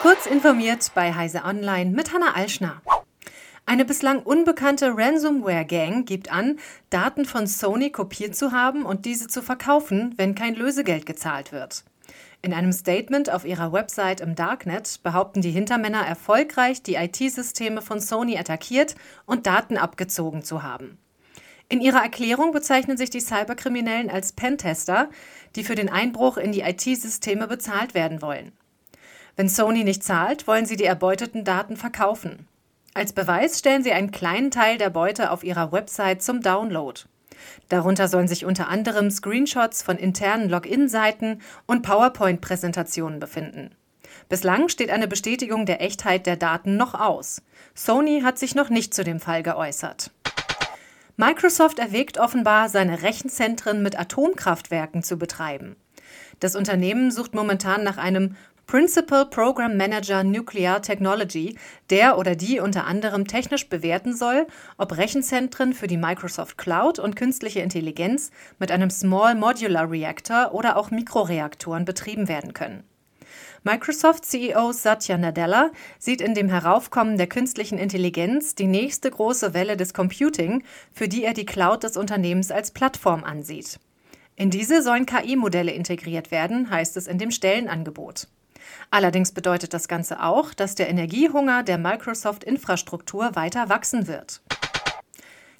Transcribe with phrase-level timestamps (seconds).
[0.00, 2.80] Kurz informiert bei Heise Online mit Hanna Alschner.
[3.66, 9.42] Eine bislang unbekannte Ransomware-Gang gibt an, Daten von Sony kopiert zu haben und diese zu
[9.42, 11.82] verkaufen, wenn kein Lösegeld gezahlt wird.
[12.42, 18.00] In einem Statement auf ihrer Website im Darknet behaupten die Hintermänner erfolgreich, die IT-Systeme von
[18.00, 18.94] Sony attackiert
[19.26, 20.96] und Daten abgezogen zu haben.
[21.68, 25.10] In ihrer Erklärung bezeichnen sich die Cyberkriminellen als Pentester,
[25.56, 28.52] die für den Einbruch in die IT-Systeme bezahlt werden wollen.
[29.36, 32.46] Wenn Sony nicht zahlt, wollen sie die erbeuteten Daten verkaufen.
[32.94, 37.02] Als Beweis stellen sie einen kleinen Teil der Beute auf ihrer Website zum Download.
[37.68, 43.70] Darunter sollen sich unter anderem Screenshots von internen Login-Seiten und PowerPoint-Präsentationen befinden.
[44.28, 47.42] Bislang steht eine Bestätigung der Echtheit der Daten noch aus.
[47.74, 50.10] Sony hat sich noch nicht zu dem Fall geäußert.
[51.16, 55.76] Microsoft erwägt offenbar, seine Rechenzentren mit Atomkraftwerken zu betreiben.
[56.40, 58.36] Das Unternehmen sucht momentan nach einem
[58.68, 61.56] Principal Program Manager Nuclear Technology,
[61.88, 67.16] der oder die unter anderem technisch bewerten soll, ob Rechenzentren für die Microsoft Cloud und
[67.16, 72.84] künstliche Intelligenz mit einem Small Modular Reactor oder auch Mikroreaktoren betrieben werden können.
[73.62, 79.94] Microsoft-CEO Satya Nadella sieht in dem Heraufkommen der künstlichen Intelligenz die nächste große Welle des
[79.94, 83.80] Computing, für die er die Cloud des Unternehmens als Plattform ansieht.
[84.36, 88.28] In diese sollen KI-Modelle integriert werden, heißt es in dem Stellenangebot.
[88.90, 94.40] Allerdings bedeutet das Ganze auch, dass der Energiehunger der Microsoft-Infrastruktur weiter wachsen wird.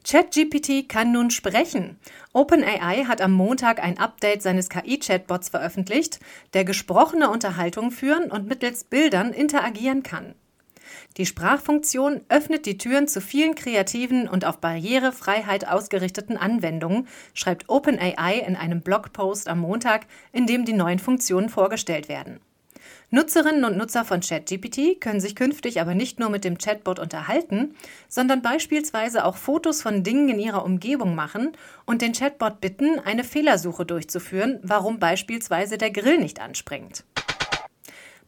[0.04, 1.98] ChatGPT kann nun sprechen.
[2.32, 6.20] OpenAI hat am Montag ein Update seines KI-Chatbots veröffentlicht,
[6.54, 10.34] der gesprochene Unterhaltung führen und mittels Bildern interagieren kann.
[11.18, 18.38] Die Sprachfunktion öffnet die Türen zu vielen kreativen und auf Barrierefreiheit ausgerichteten Anwendungen, schreibt OpenAI
[18.46, 22.40] in einem Blogpost am Montag, in dem die neuen Funktionen vorgestellt werden.
[23.10, 27.74] Nutzerinnen und Nutzer von ChatGPT können sich künftig aber nicht nur mit dem Chatbot unterhalten,
[28.06, 31.52] sondern beispielsweise auch Fotos von Dingen in ihrer Umgebung machen
[31.86, 37.04] und den Chatbot bitten, eine Fehlersuche durchzuführen, warum beispielsweise der Grill nicht anspringt.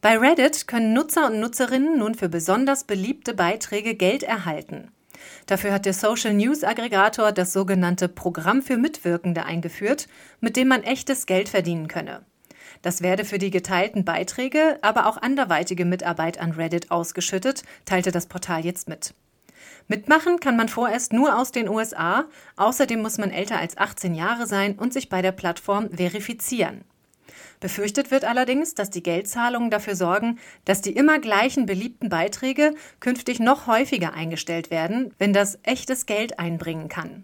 [0.01, 4.89] Bei Reddit können Nutzer und Nutzerinnen nun für besonders beliebte Beiträge Geld erhalten.
[5.45, 10.07] Dafür hat der Social News Aggregator das sogenannte Programm für Mitwirkende eingeführt,
[10.39, 12.25] mit dem man echtes Geld verdienen könne.
[12.81, 18.25] Das werde für die geteilten Beiträge, aber auch anderweitige Mitarbeit an Reddit ausgeschüttet, teilte das
[18.25, 19.13] Portal jetzt mit.
[19.87, 22.25] Mitmachen kann man vorerst nur aus den USA,
[22.55, 26.83] außerdem muss man älter als 18 Jahre sein und sich bei der Plattform verifizieren.
[27.59, 33.39] Befürchtet wird allerdings, dass die Geldzahlungen dafür sorgen, dass die immer gleichen beliebten Beiträge künftig
[33.39, 37.23] noch häufiger eingestellt werden, wenn das echtes Geld einbringen kann.